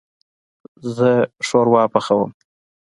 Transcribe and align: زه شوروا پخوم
زه 0.95 1.09
شوروا 1.47 1.83
پخوم 1.93 2.29